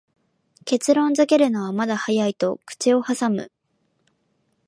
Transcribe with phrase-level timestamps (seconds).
[0.65, 3.51] 結論づけるのはまだ早いと口をはさむ